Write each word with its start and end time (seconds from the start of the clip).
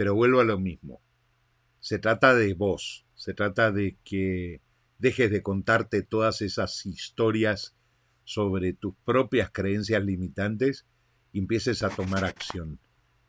Pero 0.00 0.14
vuelvo 0.14 0.40
a 0.40 0.44
lo 0.44 0.58
mismo. 0.58 1.02
Se 1.78 1.98
trata 1.98 2.34
de 2.34 2.54
vos, 2.54 3.04
se 3.14 3.34
trata 3.34 3.70
de 3.70 3.98
que 4.02 4.62
dejes 4.96 5.30
de 5.30 5.42
contarte 5.42 6.00
todas 6.00 6.40
esas 6.40 6.86
historias 6.86 7.76
sobre 8.24 8.72
tus 8.72 8.94
propias 9.04 9.50
creencias 9.52 10.02
limitantes 10.02 10.86
y 11.34 11.40
empieces 11.40 11.82
a 11.82 11.90
tomar 11.90 12.24
acción. 12.24 12.78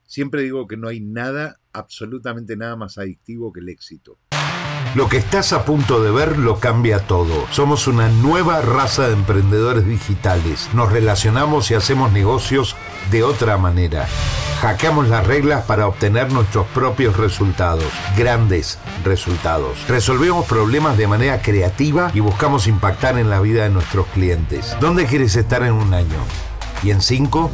Siempre 0.03 0.43
digo 0.43 0.65
que 0.65 0.77
no 0.77 0.87
hay 0.87 1.01
nada, 1.01 1.59
absolutamente 1.73 2.55
nada 2.55 2.77
más 2.77 2.97
adictivo 2.97 3.51
que 3.51 3.59
el 3.59 3.67
éxito. 3.67 4.17
Lo 4.95 5.09
que 5.09 5.17
estás 5.17 5.51
a 5.51 5.65
punto 5.65 6.01
de 6.01 6.11
ver 6.11 6.37
lo 6.37 6.61
cambia 6.61 7.05
todo. 7.05 7.47
Somos 7.51 7.87
una 7.87 8.07
nueva 8.07 8.61
raza 8.61 9.09
de 9.09 9.13
emprendedores 9.15 9.85
digitales. 9.85 10.69
Nos 10.73 10.89
relacionamos 10.89 11.69
y 11.69 11.73
hacemos 11.73 12.13
negocios 12.13 12.77
de 13.11 13.23
otra 13.23 13.57
manera. 13.57 14.07
Hackeamos 14.61 15.09
las 15.09 15.25
reglas 15.25 15.65
para 15.65 15.87
obtener 15.87 16.31
nuestros 16.31 16.67
propios 16.67 17.17
resultados, 17.17 17.91
grandes 18.15 18.77
resultados. 19.03 19.87
Resolvemos 19.87 20.45
problemas 20.45 20.97
de 20.97 21.07
manera 21.07 21.41
creativa 21.41 22.11
y 22.13 22.19
buscamos 22.19 22.67
impactar 22.67 23.17
en 23.17 23.31
la 23.31 23.39
vida 23.39 23.63
de 23.63 23.71
nuestros 23.71 24.05
clientes. 24.07 24.77
¿Dónde 24.79 25.05
quieres 25.07 25.35
estar 25.35 25.63
en 25.63 25.73
un 25.73 25.95
año? 25.95 26.19
y 26.83 26.91
en 26.91 27.01
5 27.01 27.51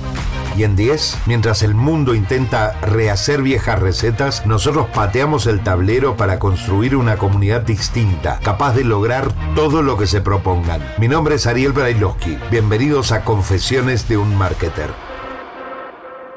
y 0.56 0.64
en 0.64 0.76
10, 0.76 1.18
mientras 1.26 1.62
el 1.62 1.76
mundo 1.76 2.16
intenta 2.16 2.74
rehacer 2.82 3.42
viejas 3.42 3.80
recetas, 3.80 4.46
nosotros 4.46 4.88
pateamos 4.94 5.46
el 5.46 5.62
tablero 5.62 6.18
para 6.18 6.40
construir 6.40 6.96
una 6.96 7.18
comunidad 7.18 7.62
distinta, 7.62 8.40
capaz 8.42 8.74
de 8.74 8.84
lograr 8.84 9.28
todo 9.54 9.82
lo 9.82 9.98
que 9.98 10.08
se 10.08 10.22
propongan. 10.22 10.82
Mi 10.98 11.08
nombre 11.08 11.36
es 11.36 11.46
Ariel 11.46 11.74
Brailovsky. 11.74 12.38
Bienvenidos 12.50 13.12
a 13.12 13.24
Confesiones 13.24 14.08
de 14.08 14.18
un 14.18 14.36
Marketer. 14.36 15.07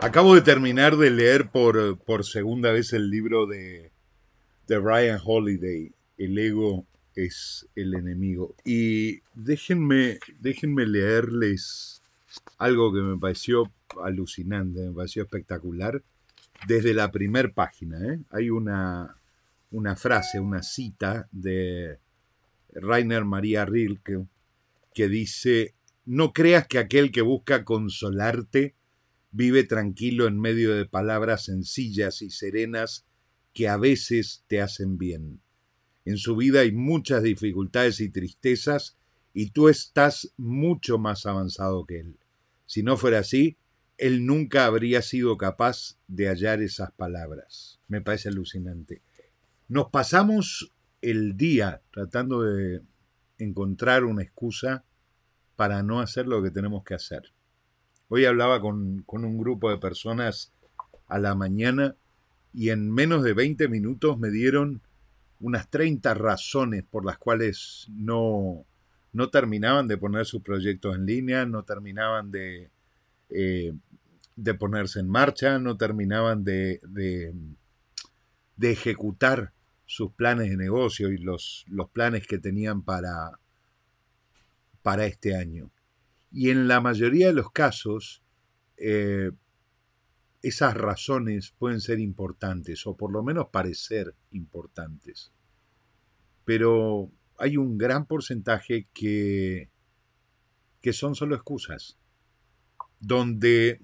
Acabo 0.03 0.35
de 0.35 0.41
terminar 0.41 0.97
de 0.97 1.11
leer 1.11 1.51
por, 1.51 1.99
por 1.99 2.25
segunda 2.25 2.73
vez 2.73 2.95
el 2.95 3.11
libro 3.11 3.47
de, 3.47 3.93
de 4.67 4.79
Ryan 4.79 5.21
Holiday, 5.23 5.93
El 6.17 6.39
ego 6.39 6.87
es 7.15 7.69
el 7.77 7.93
enemigo. 7.93 8.55
Y 8.65 9.21
déjenme, 9.35 10.19
déjenme 10.39 10.87
leerles 10.87 12.03
algo 12.57 12.95
que 12.95 13.03
me 13.03 13.19
pareció 13.19 13.71
alucinante, 14.03 14.89
me 14.89 14.95
pareció 14.95 15.25
espectacular, 15.25 16.03
desde 16.67 16.95
la 16.95 17.11
primera 17.11 17.53
página. 17.53 17.99
¿eh? 18.03 18.21
Hay 18.31 18.49
una, 18.49 19.17
una 19.71 19.97
frase, 19.97 20.41
una 20.41 20.63
cita 20.63 21.29
de 21.31 21.99
Rainer 22.73 23.27
María 23.27 23.67
Rilke 23.67 24.25
que 24.95 25.09
dice, 25.09 25.75
no 26.07 26.33
creas 26.33 26.67
que 26.67 26.79
aquel 26.79 27.13
que 27.13 27.21
busca 27.21 27.65
consolarte 27.67 28.75
vive 29.31 29.65
tranquilo 29.65 30.27
en 30.27 30.41
medio 30.41 30.75
de 30.75 30.87
palabras 30.87 31.45
sencillas 31.45 32.23
y 32.23 32.31
serenas 32.31 33.07
que 33.53 33.69
a 33.69 33.77
veces 33.77 34.45
te 34.47 34.61
hacen 34.61 34.99
bien. 34.99 35.41
En 36.05 36.17
su 36.17 36.37
vida 36.37 36.61
hay 36.61 36.73
muchas 36.73 37.23
dificultades 37.23 38.01
y 38.01 38.09
tristezas 38.09 38.97
y 39.33 39.51
tú 39.51 39.69
estás 39.69 40.33
mucho 40.37 40.99
más 40.99 41.27
avanzado 41.27 41.85
que 41.87 42.01
él. 42.01 42.19
Si 42.67 42.83
no 42.83 42.97
fuera 42.97 43.21
así, 43.21 43.57
él 43.99 44.25
nunca 44.25 44.65
habría 44.65 45.03
sido 45.03 45.37
capaz 45.37 45.99
de 46.09 46.29
hallar 46.29 46.63
esas 46.63 46.91
palabras. 46.93 47.81
Me 47.87 48.01
parece 48.01 48.31
alucinante. 48.31 49.03
Nos 49.69 49.91
pasamos 49.91 50.73
el 51.03 51.37
día 51.37 51.83
tratando 51.93 52.43
de 52.43 52.83
encontrar 53.39 54.05
una 54.05 54.23
excusa 54.23 54.85
para 55.57 55.83
no 55.83 56.01
hacer 56.01 56.27
lo 56.27 56.43
que 56.43 56.51
tenemos 56.51 56.83
que 56.85 56.95
hacer. 56.95 57.33
Hoy 58.13 58.25
hablaba 58.25 58.61
con, 58.61 59.05
con 59.07 59.25
un 59.25 59.39
grupo 59.39 59.71
de 59.71 59.79
personas 59.79 60.53
a 61.07 61.21
la 61.21 61.37
mañana 61.37 61.95
y 62.53 62.71
en 62.71 62.91
menos 62.91 63.23
de 63.23 63.35
20 63.35 63.69
minutos 63.69 64.19
me 64.19 64.31
dieron 64.31 64.81
unas 65.39 65.71
30 65.71 66.15
razones 66.15 66.83
por 66.83 67.05
las 67.05 67.19
cuales 67.19 67.87
no, 67.89 68.65
no 69.13 69.31
terminaban 69.31 69.87
de 69.87 69.97
poner 69.97 70.27
sus 70.27 70.43
proyectos 70.43 70.97
en 70.97 71.07
línea, 71.07 71.47
no 71.47 71.63
terminaban 71.63 72.33
de, 72.33 72.71
eh, 73.29 73.75
de 74.35 74.55
ponerse 74.55 74.99
en 74.99 75.09
marcha, 75.09 75.61
no 75.61 75.77
terminaban 75.77 76.43
de, 76.43 76.81
de, 76.89 77.33
ejecutar 78.61 79.53
sus 79.87 80.11
planes 80.11 80.51
de 80.51 80.57
negocio 80.57 81.13
y 81.13 81.19
los, 81.19 81.65
los 81.69 81.89
planes 81.89 82.27
que 82.27 82.39
tenían 82.39 82.83
para, 82.83 83.39
para 84.83 85.07
este 85.07 85.37
año. 85.37 85.71
Y 86.31 86.51
en 86.51 86.69
la 86.69 86.81
mayoría 86.81 87.29
de 87.29 87.33
los 87.33 87.51
casos, 87.51 88.23
eh, 88.77 89.31
esas 90.43 90.75
razones 90.75 91.55
pueden 91.59 91.81
ser 91.81 91.99
importantes, 91.99 92.87
o 92.87 92.97
por 92.97 93.13
lo 93.13 93.23
menos 93.23 93.49
parecer 93.53 94.15
importantes. 94.31 95.33
Pero 96.45 97.11
hay 97.39 97.57
un 97.57 97.79
gran 97.79 98.07
porcentaje 98.07 98.89
que, 98.95 99.71
que 100.81 100.93
son 100.93 101.15
solo 101.15 101.35
excusas, 101.35 101.99
donde 103.01 103.81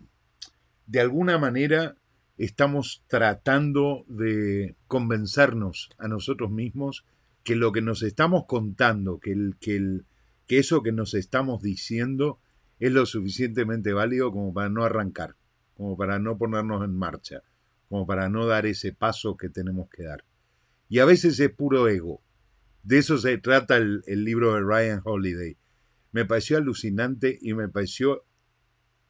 de 0.86 1.00
alguna 1.00 1.38
manera 1.38 1.96
estamos 2.38 3.02
tratando 3.06 4.04
de 4.08 4.76
convencernos 4.86 5.90
a 5.98 6.08
nosotros 6.08 6.50
mismos 6.50 7.04
que 7.42 7.56
lo 7.56 7.72
que 7.72 7.82
nos 7.82 8.02
estamos 8.02 8.44
contando, 8.46 9.18
que, 9.18 9.32
el, 9.32 9.56
que, 9.60 9.76
el, 9.76 10.04
que 10.46 10.58
eso 10.58 10.82
que 10.82 10.92
nos 10.92 11.14
estamos 11.14 11.62
diciendo 11.62 12.40
es 12.78 12.92
lo 12.92 13.06
suficientemente 13.06 13.92
válido 13.92 14.32
como 14.32 14.52
para 14.52 14.68
no 14.68 14.84
arrancar, 14.84 15.36
como 15.74 15.96
para 15.96 16.18
no 16.18 16.38
ponernos 16.38 16.84
en 16.84 16.96
marcha, 16.96 17.42
como 17.88 18.06
para 18.06 18.28
no 18.28 18.46
dar 18.46 18.66
ese 18.66 18.92
paso 18.92 19.36
que 19.36 19.48
tenemos 19.48 19.88
que 19.90 20.04
dar. 20.04 20.24
Y 20.88 21.00
a 21.00 21.04
veces 21.04 21.40
es 21.40 21.50
puro 21.50 21.88
ego, 21.88 22.22
de 22.86 22.98
eso 22.98 23.18
se 23.18 23.36
trata 23.38 23.78
el, 23.78 24.04
libro 24.06 24.54
de 24.54 24.60
Ryan 24.60 25.00
Holiday. 25.02 25.56
Me 26.12 26.24
pareció 26.24 26.56
alucinante 26.56 27.36
y 27.42 27.52
me 27.52 27.68
pareció 27.68 28.24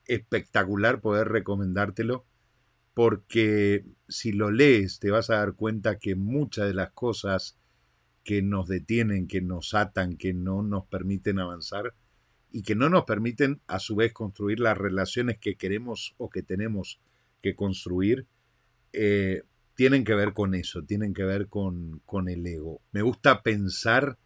espectacular 0.06 1.02
poder 1.02 1.28
recomendártelo 1.28 2.24
porque 2.94 3.84
si 4.08 4.32
lo 4.32 4.50
lees 4.50 4.98
te 4.98 5.10
vas 5.10 5.28
a 5.28 5.36
dar 5.36 5.52
cuenta 5.56 5.98
que 5.98 6.14
muchas 6.14 6.68
de 6.68 6.72
las 6.72 6.92
cosas 6.92 7.58
que 8.26 8.42
nos 8.42 8.66
detienen, 8.66 9.28
que 9.28 9.40
nos 9.40 9.72
atan, 9.72 10.16
que 10.16 10.34
no 10.34 10.60
nos 10.60 10.84
permiten 10.86 11.38
avanzar 11.38 11.94
y 12.50 12.62
que 12.62 12.74
no 12.74 12.90
nos 12.90 13.04
permiten 13.04 13.60
a 13.68 13.78
su 13.78 13.94
vez 13.94 14.12
construir 14.12 14.58
las 14.58 14.76
relaciones 14.76 15.38
que 15.38 15.54
queremos 15.54 16.16
o 16.18 16.28
que 16.28 16.42
tenemos 16.42 17.00
que 17.40 17.54
construir, 17.54 18.26
eh, 18.92 19.44
tienen 19.76 20.02
que 20.02 20.16
ver 20.16 20.32
con 20.32 20.56
eso, 20.56 20.82
tienen 20.82 21.14
que 21.14 21.22
ver 21.22 21.46
con, 21.46 22.02
con 22.04 22.28
el 22.28 22.44
ego. 22.44 22.80
Me 22.90 23.02
gusta 23.02 23.44
pensar 23.44 24.18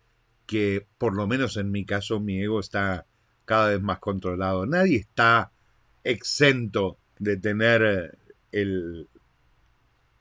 que, 0.47 0.87
por 0.97 1.15
lo 1.15 1.27
menos 1.27 1.59
en 1.59 1.71
mi 1.71 1.85
caso, 1.85 2.21
mi 2.21 2.41
ego 2.41 2.59
está 2.59 3.07
cada 3.45 3.69
vez 3.69 3.83
más 3.83 3.99
controlado. 3.99 4.65
Nadie 4.65 4.97
está 4.97 5.53
exento 6.05 6.99
de 7.19 7.37
tener 7.37 7.83
eh, 7.83 8.11
el, 8.53 9.09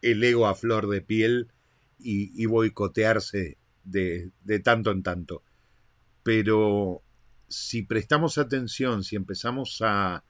el 0.01 0.21
ego 0.21 0.47
a 0.47 0.55
flor 0.55 0.89
de 0.89 1.01
piel 1.01 1.47
y, 2.01 2.45
boicotearse 2.45 3.57
de, 3.83 4.31
de, 4.43 4.59
tanto 4.59 4.91
en 4.91 5.03
tanto. 5.03 5.43
Pero 6.23 7.01
si 7.47 7.83
prestamos 7.83 8.37
atención, 8.37 9.03
si 9.03 9.15
empezamos 9.15 9.81
a, 9.81 10.23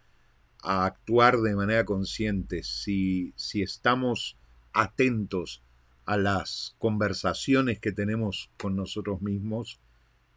a 0.62 0.86
actuar 0.86 1.38
de 1.38 1.56
manera 1.56 1.86
consciente, 1.86 2.64
si, 2.64 3.34
si 3.36 3.62
estamos 3.62 4.38
atentos 4.74 5.64
a 6.06 6.18
las 6.18 6.76
conversaciones 6.80 7.80
que 7.80 7.92
tenemos 7.92 8.52
con 8.58 8.76
nosotros 8.76 9.22
mismos, 9.22 9.80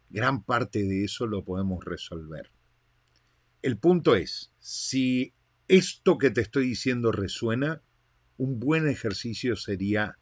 gran 0.09 0.43
parte 0.43 0.83
de 0.83 1.03
eso 1.03 1.25
lo 1.25 1.43
podemos 1.43 1.83
resolver. 1.83 2.51
El 3.61 3.77
punto 3.77 4.15
es, 4.15 4.51
si 4.59 5.33
esto 5.67 6.17
que 6.17 6.29
te 6.29 6.41
estoy 6.41 6.67
diciendo 6.67 7.11
resuena, 7.11 7.81
un 8.37 8.59
buen 8.59 8.87
ejercicio 8.87 9.55
sería 9.55 10.17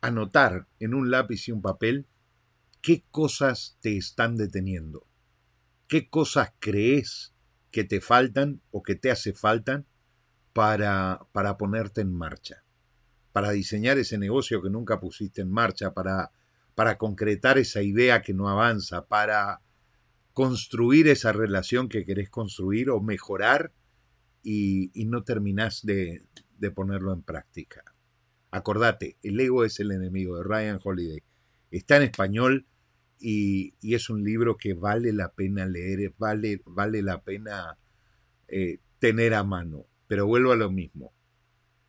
anotar 0.00 0.66
en 0.80 0.94
un 0.94 1.10
lápiz 1.10 1.48
y 1.48 1.52
un 1.52 1.62
papel 1.62 2.06
qué 2.86 3.04
cosas 3.10 3.76
te 3.80 3.96
están 3.96 4.36
deteniendo, 4.36 5.08
qué 5.88 6.08
cosas 6.08 6.52
crees 6.60 7.34
que 7.72 7.82
te 7.82 8.00
faltan 8.00 8.62
o 8.70 8.84
que 8.84 8.94
te 8.94 9.10
hace 9.10 9.32
falta 9.32 9.84
para, 10.52 11.26
para 11.32 11.56
ponerte 11.56 12.02
en 12.02 12.14
marcha 12.14 12.62
para 13.36 13.50
diseñar 13.50 13.98
ese 13.98 14.16
negocio 14.16 14.62
que 14.62 14.70
nunca 14.70 14.98
pusiste 14.98 15.42
en 15.42 15.50
marcha, 15.50 15.92
para, 15.92 16.32
para 16.74 16.96
concretar 16.96 17.58
esa 17.58 17.82
idea 17.82 18.22
que 18.22 18.32
no 18.32 18.48
avanza, 18.48 19.08
para 19.08 19.60
construir 20.32 21.06
esa 21.08 21.32
relación 21.32 21.90
que 21.90 22.06
querés 22.06 22.30
construir 22.30 22.88
o 22.88 22.98
mejorar 23.02 23.74
y, 24.42 24.90
no 25.04 25.22
terminás 25.22 25.84
de, 25.84 26.26
ponerlo 26.74 27.12
en 27.12 27.20
práctica. 27.20 27.84
Acordate, 28.50 29.18
El 29.22 29.38
ego 29.38 29.66
es 29.66 29.80
el 29.80 29.92
enemigo 29.92 30.38
de 30.38 30.42
Ryan 30.42 30.80
Holiday. 30.82 31.22
Está 31.70 31.98
en 31.98 32.04
español 32.04 32.66
y, 33.18 33.74
es 33.82 34.10
un 34.10 34.22
libro 34.24 34.56
que 34.56 34.74
vale 34.74 35.12
la 35.12 35.32
pena 35.32 35.66
leer, 35.66 36.14
vale, 36.18 36.62
vale 36.66 37.02
la 37.02 37.22
pena 37.22 37.78
eh, 38.48 38.78
tener 38.98 39.34
a 39.34 39.44
mano. 39.44 39.86
Pero 40.06 40.26
vuelvo 40.26 40.52
a 40.52 40.56
lo 40.56 40.70
mismo 40.70 41.12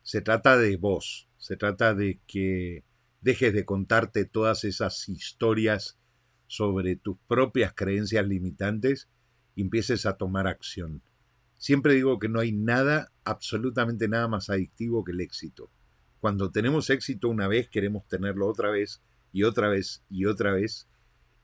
Se 0.02 0.22
trata 0.22 0.58
de 0.58 0.76
vos, 0.78 1.30
se 1.38 1.56
trata 1.56 1.94
de 1.94 2.20
que 2.26 2.84
dejes 3.22 3.54
de 3.54 3.66
contarte 3.66 4.26
todas 4.26 4.64
esas 4.64 5.08
historias 5.10 6.00
sobre 6.48 6.96
tus 6.96 7.18
propias 7.28 7.74
creencias 7.74 8.26
limitantes 8.26 9.10
y 9.54 9.62
empieces 9.62 10.06
a 10.06 10.18
tomar 10.18 10.48
acción. 10.48 11.02
Siempre 11.58 11.96
digo 11.96 12.20
que 12.20 12.30
no 12.30 12.40
hay 12.40 12.54
nada, 12.54 13.12
absolutamente 13.24 14.08
nada 14.08 14.28
más 14.28 14.50
adictivo 14.50 15.04
que 15.04 15.12
el 15.12 15.22
éxito. 15.22 15.70
Cuando 16.20 16.52
tenemos 16.52 16.90
éxito 16.90 17.30
una 17.30 17.48
vez, 17.48 17.70
queremos 17.70 18.08
tenerlo 18.08 18.48
otra 18.48 18.72
vez 18.72 19.02
y 19.34 19.44
otra 19.44 19.68
vez 19.68 20.04
y 20.10 20.26
otra 20.26 20.54
vez 20.54 20.88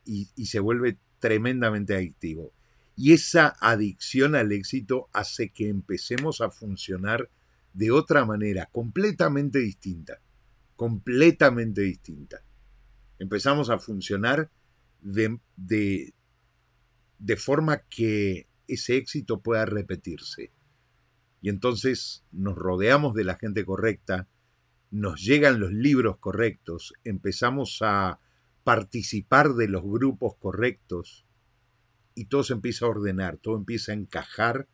y, 0.06 0.28
se 0.46 0.60
vuelve 0.60 0.98
tremendamente 1.20 1.96
adictivo. 1.96 2.54
Y 2.96 3.14
esa 3.14 3.56
adicción 3.60 4.36
al 4.36 4.52
éxito 4.52 5.10
hace 5.14 5.50
que 5.50 5.70
empecemos 5.70 6.42
a 6.42 6.52
funcionar 6.52 7.30
de 7.74 7.92
otra 7.92 8.26
manera, 8.26 8.70
completamente 8.72 9.60
distinta, 9.60 10.22
completamente 10.76 11.82
distinta. 11.82 12.44
Empezamos 13.18 13.70
a 13.70 13.80
funcionar 13.80 14.52
de, 15.02 15.40
de, 15.56 16.14
de 17.18 17.38
forma 17.38 17.80
que 17.90 18.48
ese 18.68 18.98
éxito 18.98 19.42
pueda 19.42 19.66
repetirse. 19.66 20.52
Y 21.42 21.50
entonces 21.50 22.24
nos 22.32 22.56
rodeamos 22.56 23.14
de 23.16 23.24
la 23.24 23.36
gente 23.36 23.66
correcta, 23.66 24.28
nos 24.92 25.22
llegan 25.22 25.60
los 25.60 25.74
libros 25.74 26.18
correctos, 26.18 26.94
empezamos 27.04 27.80
a 27.82 28.20
participar 28.64 29.54
de 29.54 29.68
los 29.68 29.84
grupos 29.84 30.36
correctos 30.38 31.26
y 32.16 32.26
todo 32.26 32.44
se 32.44 32.54
empieza 32.54 32.86
a 32.86 32.90
ordenar, 32.90 33.38
todo 33.38 33.56
empieza 33.58 33.92
a 33.92 33.96
encajar 33.96 34.68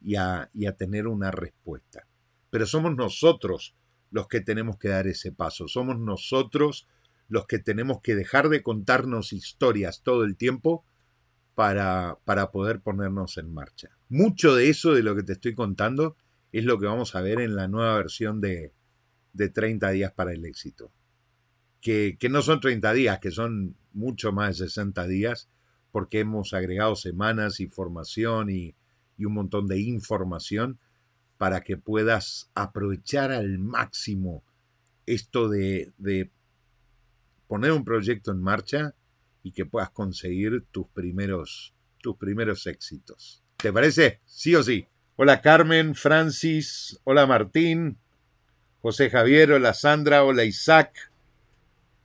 y 0.00 0.16
a, 0.16 0.50
y 0.54 0.66
a 0.66 0.76
tener 0.76 1.06
una 1.06 1.30
respuesta. 1.30 2.06
Pero 2.50 2.66
somos 2.66 2.96
nosotros 2.96 3.74
los 4.10 4.26
que 4.26 4.40
tenemos 4.40 4.78
que 4.78 4.88
dar 4.88 5.06
ese 5.06 5.32
paso, 5.32 5.68
somos 5.68 5.98
nosotros 5.98 6.88
los 7.28 7.46
que 7.46 7.58
tenemos 7.58 8.00
que 8.00 8.14
dejar 8.14 8.48
de 8.48 8.62
contarnos 8.62 9.32
historias 9.32 10.02
todo 10.02 10.24
el 10.24 10.36
tiempo 10.36 10.84
para, 11.54 12.18
para 12.24 12.50
poder 12.50 12.80
ponernos 12.80 13.36
en 13.36 13.52
marcha. 13.52 13.90
Mucho 14.08 14.54
de 14.54 14.70
eso 14.70 14.94
de 14.94 15.02
lo 15.02 15.14
que 15.14 15.22
te 15.22 15.34
estoy 15.34 15.54
contando 15.54 16.16
es 16.52 16.64
lo 16.64 16.78
que 16.78 16.86
vamos 16.86 17.14
a 17.14 17.20
ver 17.20 17.40
en 17.40 17.54
la 17.54 17.68
nueva 17.68 17.96
versión 17.96 18.40
de, 18.40 18.72
de 19.34 19.48
30 19.50 19.90
días 19.90 20.12
para 20.12 20.32
el 20.32 20.44
éxito. 20.46 20.90
Que, 21.80 22.16
no 22.30 22.42
son 22.42 22.60
30 22.60 22.92
días, 22.92 23.18
que 23.18 23.30
son 23.30 23.76
mucho 23.92 24.32
más 24.32 24.58
de 24.58 24.66
60 24.66 25.06
días, 25.06 25.48
porque 25.90 26.20
hemos 26.20 26.52
agregado 26.52 26.96
semanas 26.96 27.60
y 27.60 27.68
formación 27.68 28.50
y, 28.50 28.74
y 29.16 29.24
un 29.24 29.34
montón 29.34 29.66
de 29.66 29.80
información 29.80 30.78
para 31.38 31.60
que 31.62 31.76
puedas 31.76 32.50
aprovechar 32.54 33.32
al 33.32 33.58
máximo 33.58 34.42
esto 35.06 35.48
de, 35.48 35.92
de 35.96 36.30
poner 37.46 37.72
un 37.72 37.84
proyecto 37.84 38.30
en 38.30 38.42
marcha 38.42 38.94
y 39.42 39.52
que 39.52 39.64
puedas 39.64 39.90
conseguir 39.90 40.64
tus 40.70 40.86
primeros, 40.88 41.74
tus 42.02 42.16
primeros 42.16 42.66
éxitos. 42.66 43.42
¿Te 43.56 43.72
parece? 43.72 44.20
Sí 44.26 44.54
o 44.54 44.62
sí. 44.62 44.86
Hola 45.16 45.40
Carmen, 45.40 45.94
Francis, 45.94 47.00
hola 47.04 47.26
Martín, 47.26 47.98
José 48.80 49.10
Javier, 49.10 49.52
hola 49.52 49.74
Sandra, 49.74 50.22
hola 50.22 50.44
Isaac. 50.44 51.10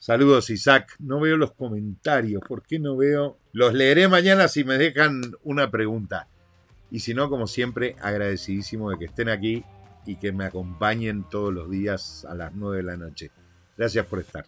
Saludos 0.00 0.48
Isaac. 0.48 0.96
No 0.98 1.20
veo 1.20 1.36
los 1.36 1.52
comentarios. 1.52 2.42
¿Por 2.48 2.62
qué 2.62 2.78
no 2.78 2.96
veo? 2.96 3.36
Los 3.52 3.74
leeré 3.74 4.08
mañana 4.08 4.48
si 4.48 4.64
me 4.64 4.78
dejan 4.78 5.20
una 5.42 5.70
pregunta. 5.70 6.26
Y 6.90 7.00
si 7.00 7.12
no, 7.12 7.28
como 7.28 7.46
siempre, 7.46 7.96
agradecidísimo 8.00 8.90
de 8.90 8.98
que 8.98 9.04
estén 9.04 9.28
aquí 9.28 9.62
y 10.06 10.16
que 10.16 10.32
me 10.32 10.46
acompañen 10.46 11.24
todos 11.28 11.52
los 11.52 11.70
días 11.70 12.24
a 12.24 12.34
las 12.34 12.54
9 12.54 12.78
de 12.78 12.82
la 12.82 12.96
noche. 12.96 13.30
Gracias 13.76 14.06
por 14.06 14.20
estar. 14.20 14.46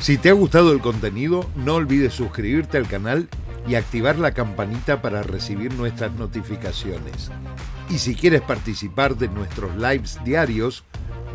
Si 0.00 0.16
te 0.16 0.30
ha 0.30 0.32
gustado 0.32 0.72
el 0.72 0.80
contenido, 0.80 1.50
no 1.54 1.74
olvides 1.74 2.14
suscribirte 2.14 2.78
al 2.78 2.88
canal 2.88 3.28
y 3.68 3.74
activar 3.74 4.18
la 4.18 4.32
campanita 4.32 5.02
para 5.02 5.22
recibir 5.22 5.74
nuestras 5.74 6.14
notificaciones. 6.14 7.30
Y 7.90 7.98
si 7.98 8.14
quieres 8.14 8.40
participar 8.40 9.16
de 9.16 9.28
nuestros 9.28 9.76
lives 9.76 10.18
diarios, 10.24 10.82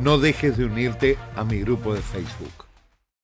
no 0.01 0.18
dejes 0.18 0.57
de 0.57 0.66
unirte 0.66 1.18
a 1.36 1.44
mi 1.44 1.60
grupo 1.60 1.94
de 1.94 2.01
Facebook. 2.01 2.67